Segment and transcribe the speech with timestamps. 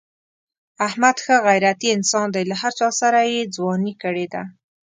[0.87, 2.43] احمد ښه غیرتی انسان دی.
[2.49, 4.43] له هر چاسره یې ځواني کړې ده.